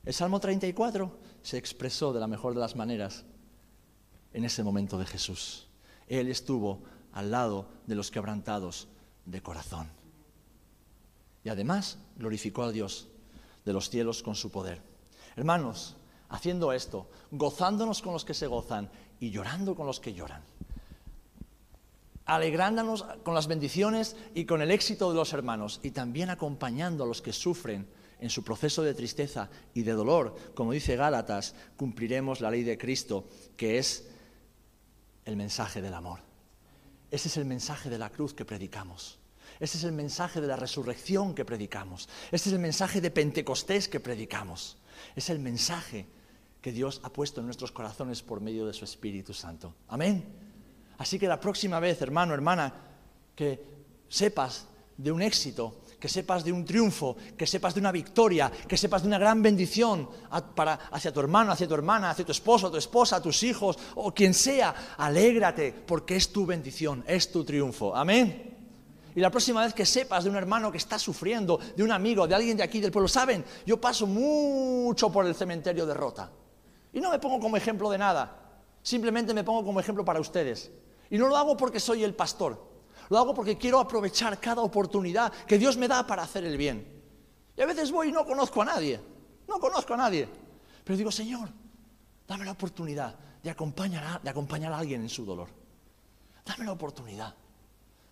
[0.05, 3.25] El Salmo 34 se expresó de la mejor de las maneras
[4.33, 5.67] en ese momento de Jesús.
[6.07, 6.83] Él estuvo
[7.13, 8.87] al lado de los quebrantados
[9.25, 9.89] de corazón.
[11.43, 13.07] Y además glorificó a Dios
[13.65, 14.81] de los cielos con su poder.
[15.35, 15.95] Hermanos,
[16.29, 18.89] haciendo esto, gozándonos con los que se gozan
[19.19, 20.43] y llorando con los que lloran,
[22.29, 27.07] alegrándonos con las bendiciones y con el éxito de los hermanos y también acompañando a
[27.07, 27.87] los que sufren
[28.19, 32.77] en su proceso de tristeza y de dolor, como dice Gálatas, cumpliremos la ley de
[32.77, 33.27] Cristo,
[33.57, 34.07] que es
[35.25, 36.19] el mensaje del amor.
[37.09, 39.17] Ese es el mensaje de la cruz que predicamos.
[39.59, 42.07] Ese es el mensaje de la resurrección que predicamos.
[42.31, 44.77] Ese es el mensaje de Pentecostés que predicamos.
[45.15, 46.05] Es el mensaje
[46.61, 49.73] que Dios ha puesto en nuestros corazones por medio de su Espíritu Santo.
[49.87, 50.48] Amén.
[50.99, 52.73] Así que la próxima vez, hermano, hermana,
[53.35, 53.63] que
[54.07, 58.75] sepas de un éxito, que sepas de un triunfo, que sepas de una victoria, que
[58.75, 60.09] sepas de una gran bendición
[60.55, 64.13] para, hacia tu hermano, hacia tu hermana, hacia tu esposo, tu esposa, tus hijos o
[64.13, 67.95] quien sea, alégrate porque es tu bendición, es tu triunfo.
[67.95, 68.57] Amén.
[69.15, 72.27] Y la próxima vez que sepas de un hermano que está sufriendo, de un amigo,
[72.27, 76.29] de alguien de aquí del pueblo, saben, yo paso mucho por el cementerio de Rota.
[76.91, 78.37] Y no me pongo como ejemplo de nada,
[78.81, 80.71] simplemente me pongo como ejemplo para ustedes.
[81.09, 82.69] Y no lo hago porque soy el pastor,
[83.09, 86.99] lo hago porque quiero aprovechar cada oportunidad que Dios me da para hacer el bien.
[87.57, 88.99] Y a veces voy y no conozco a nadie,
[89.47, 90.29] no conozco a nadie.
[90.83, 91.49] Pero digo, Señor,
[92.27, 95.49] dame la oportunidad de acompañar a, alguien en su dolor.
[96.45, 97.33] Dame la oportunidad,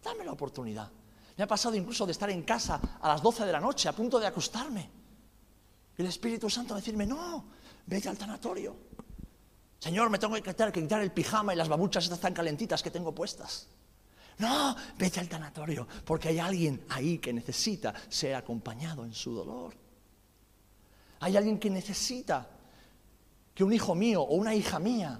[0.03, 0.91] dame la oportunidad.
[1.37, 3.93] Me ha pasado incluso de estar en casa a las 12 de la noche, a
[3.93, 4.89] punto de acostarme.
[5.97, 7.45] Y el Espíritu Santo decirme, no,
[7.85, 8.75] vete al tanatorio.
[9.79, 13.13] Señor, me tengo que quitar, el pijama y las babuchas estas tan calentitas que tengo
[13.13, 13.67] puestas.
[14.39, 19.73] No, vete al tanatorio, porque hay alguien ahí que necesita ser acompañado en su dolor.
[21.19, 22.47] Hay alguien que necesita
[23.53, 25.19] que un hijo mío o una hija mía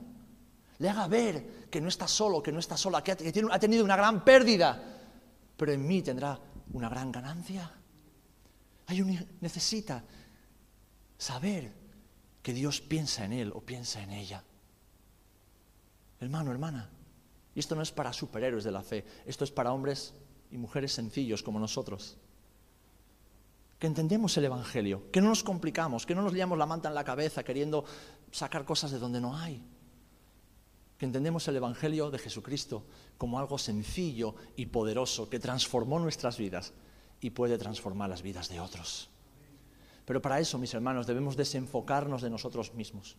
[0.79, 3.95] le haga ver que no está solo, que no está sola, que ha tenido una
[3.95, 4.81] gran pérdida,
[5.55, 6.39] pero en mí tendrá
[6.73, 7.71] una gran ganancia.
[8.85, 10.03] Hay un, necesita
[11.17, 11.73] saber
[12.43, 14.43] que Dios piensa en él o piensa en ella.
[16.19, 16.89] Hermano, hermana,
[17.53, 20.13] y esto no es para superhéroes de la fe, esto es para hombres
[20.51, 22.17] y mujeres sencillos como nosotros.
[23.79, 26.95] Que entendemos el Evangelio, que no nos complicamos, que no nos liamos la manta en
[26.95, 27.85] la cabeza queriendo
[28.31, 29.63] sacar cosas de donde no hay.
[30.97, 32.83] Que entendemos el Evangelio de Jesucristo
[33.17, 36.73] como algo sencillo y poderoso que transformó nuestras vidas
[37.21, 39.09] y puede transformar las vidas de otros.
[40.05, 43.17] Pero para eso, mis hermanos, debemos desenfocarnos de nosotros mismos.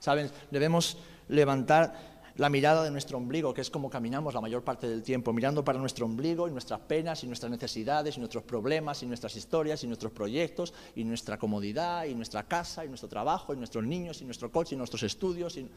[0.00, 0.30] ¿Saben?
[0.50, 0.98] Debemos
[1.28, 5.32] levantar la mirada de nuestro ombligo, que es como caminamos la mayor parte del tiempo,
[5.32, 9.36] mirando para nuestro ombligo y nuestras penas y nuestras necesidades y nuestros problemas y nuestras
[9.36, 13.84] historias y nuestros proyectos y nuestra comodidad y nuestra casa y nuestro trabajo y nuestros
[13.84, 15.68] niños y nuestro coche y nuestros estudios y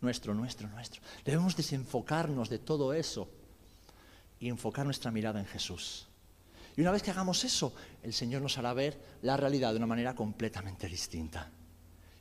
[0.00, 1.00] nuestro, nuestro, nuestro.
[1.24, 3.28] Debemos desenfocarnos de todo eso
[4.40, 6.08] y enfocar nuestra mirada en Jesús.
[6.76, 9.86] Y una vez que hagamos eso, el Señor nos hará ver la realidad de una
[9.86, 11.50] manera completamente distinta.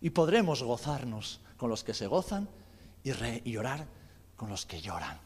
[0.02, 2.48] Y podremos gozarnos con los que se gozan
[3.44, 3.88] y, llorar
[4.36, 5.20] con los que lloran.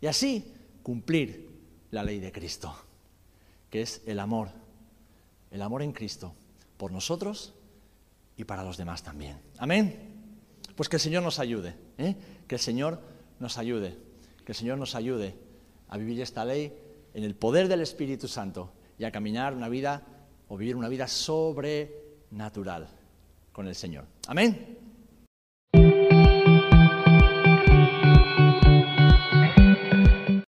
[0.00, 0.52] Y así
[0.82, 1.48] cumplir
[1.90, 2.74] la ley de Cristo,
[3.70, 4.48] que es el amor,
[5.50, 6.34] el amor en Cristo
[6.76, 7.54] por nosotros
[8.36, 9.40] y para los demás también.
[9.58, 10.14] Amén.
[10.74, 12.14] Pues que el Señor nos ayude, ¿eh?
[12.46, 13.00] que el Señor
[13.40, 13.96] nos ayude,
[14.44, 15.34] que el Señor nos ayude
[15.88, 16.72] a vivir esta ley
[17.14, 20.02] en el poder del Espíritu Santo y a caminar una vida
[20.48, 22.88] o vivir una vida sobrenatural
[23.52, 24.04] con el Señor.
[24.26, 24.85] Amén.